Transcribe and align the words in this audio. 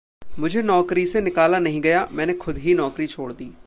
मुझे 0.39 0.61
नौकरी 0.61 1.05
से 1.05 1.21
निकाला 1.21 1.59
नहीं 1.59 1.81
गया। 1.81 2.07
मैंने 2.11 2.33
खुद 2.33 2.57
ही 2.57 2.73
नौकरी 2.73 3.07
छोड़ 3.07 3.33
दी। 3.33 3.51